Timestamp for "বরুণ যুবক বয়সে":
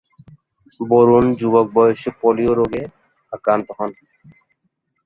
0.79-2.09